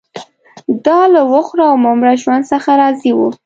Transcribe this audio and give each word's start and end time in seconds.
دا 0.85 0.99
له 1.13 1.21
وخوره 1.31 1.65
او 1.71 1.75
مه 1.83 1.91
مره 1.99 2.13
ژوند 2.21 2.43
څخه 2.51 2.69
راضي 2.81 3.11
وو 3.17 3.29